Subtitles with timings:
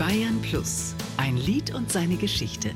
[0.00, 0.94] Bayern Plus.
[1.18, 2.70] Ein Lied und seine Geschichte.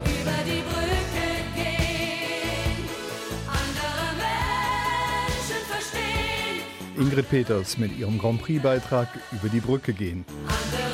[0.00, 2.88] Über die Brücke gehen,
[3.46, 6.64] andere Menschen verstehen,
[6.96, 10.24] Ingrid Peters mit ihrem Grand Prix-Beitrag über die Brücke gehen.
[10.48, 10.87] andere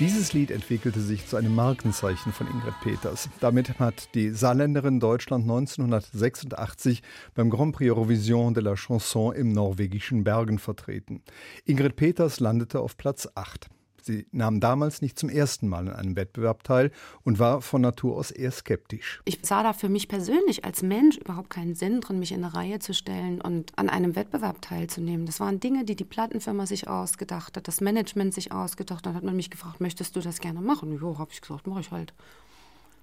[0.00, 3.28] Dieses Lied entwickelte sich zu einem Markenzeichen von Ingrid Peters.
[3.40, 7.02] Damit hat die Saarländerin Deutschland 1986
[7.34, 11.22] beim Grand Prix Eurovision de la Chanson im norwegischen Bergen vertreten.
[11.64, 13.68] Ingrid Peters landete auf Platz 8.
[14.04, 16.90] Sie nahm damals nicht zum ersten Mal an einem Wettbewerb teil
[17.24, 19.20] und war von Natur aus eher skeptisch.
[19.24, 22.54] Ich sah da für mich persönlich als Mensch überhaupt keinen Sinn drin, mich in eine
[22.54, 25.26] Reihe zu stellen und an einem Wettbewerb teilzunehmen.
[25.26, 29.06] Das waren Dinge, die die Plattenfirma sich ausgedacht hat, das Management sich ausgedacht hat.
[29.06, 30.98] Dann hat man mich gefragt, möchtest du das gerne machen?
[30.98, 32.12] Jo, habe ich gesagt, mache ich halt.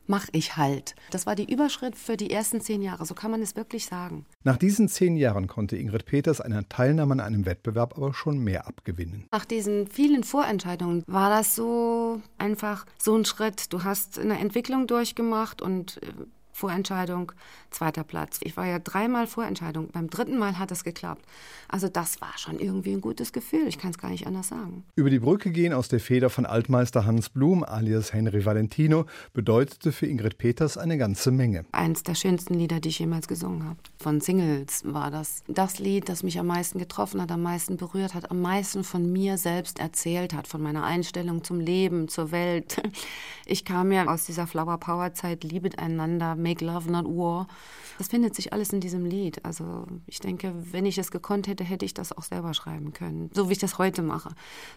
[0.09, 0.95] Mach ich halt.
[1.11, 3.05] Das war die Überschritt für die ersten zehn Jahre.
[3.05, 4.25] So kann man es wirklich sagen.
[4.43, 8.65] Nach diesen zehn Jahren konnte Ingrid Peters einer Teilnahme an einem Wettbewerb aber schon mehr
[8.65, 9.27] abgewinnen.
[9.31, 13.71] Nach diesen vielen Vorentscheidungen war das so einfach so ein Schritt.
[13.71, 16.07] Du hast eine Entwicklung durchgemacht und äh,
[16.51, 17.31] Vorentscheidung,
[17.71, 18.39] zweiter Platz.
[18.43, 19.89] Ich war ja dreimal Vorentscheidung.
[19.91, 21.23] Beim dritten Mal hat es geklappt.
[21.67, 23.67] Also das war schon irgendwie ein gutes Gefühl.
[23.67, 24.83] Ich kann es gar nicht anders sagen.
[24.95, 29.91] Über die Brücke gehen aus der Feder von Altmeister Hans Blum alias Henry Valentino bedeutete
[29.91, 31.65] für Ingrid Peters eine ganze Menge.
[31.71, 33.77] Eins der schönsten Lieder, die ich jemals gesungen habe.
[33.99, 35.43] Von Singles war das.
[35.47, 39.11] Das Lied, das mich am meisten getroffen hat, am meisten berührt hat, am meisten von
[39.11, 42.81] mir selbst erzählt hat, von meiner Einstellung zum Leben, zur Welt.
[43.51, 47.47] Ich kam ja aus dieser Flower Power Zeit, liebet einander, make love, not war.
[47.97, 49.43] Das findet sich alles in diesem Lied.
[49.45, 53.29] Also ich denke, wenn ich es gekonnt hätte, hätte ich das auch selber schreiben können.
[53.33, 54.29] So wie ich das heute mache.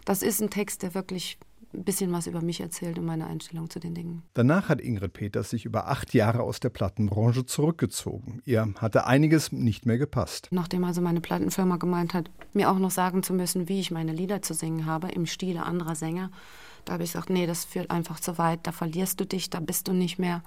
[0.05, 1.37] Das ist ein Text, der wirklich
[1.73, 4.23] ein bisschen was über mich erzählt und meine Einstellung zu den Dingen.
[4.33, 8.41] Danach hat Ingrid Peters sich über acht Jahre aus der Plattenbranche zurückgezogen.
[8.45, 10.49] Ihr hatte einiges nicht mehr gepasst.
[10.51, 14.13] Nachdem also meine Plattenfirma gemeint hat, mir auch noch sagen zu müssen, wie ich meine
[14.13, 16.29] Lieder zu singen habe, im Stile anderer Sänger,
[16.85, 19.59] da habe ich gesagt, nee, das führt einfach zu weit, da verlierst du dich, da
[19.59, 20.43] bist du nicht mehr.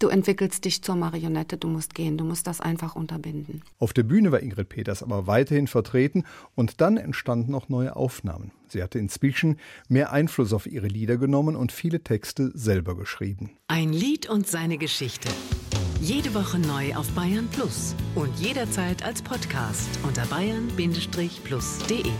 [0.00, 3.60] Du entwickelst dich zur Marionette, du musst gehen, du musst das einfach unterbinden.
[3.78, 6.24] Auf der Bühne war Ingrid Peters aber weiterhin vertreten
[6.54, 8.50] und dann entstanden auch neue Aufnahmen.
[8.68, 13.50] Sie hatte inzwischen mehr Einfluss auf ihre Lieder genommen und viele Texte selber geschrieben.
[13.68, 15.28] Ein Lied und seine Geschichte.
[16.00, 22.10] Jede Woche neu auf Bayern Plus und jederzeit als Podcast unter bayern-plus.de.